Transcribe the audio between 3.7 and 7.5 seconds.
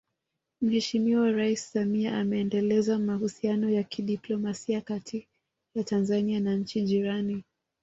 kidiplomasia kati ya Tanzania na nchi jirani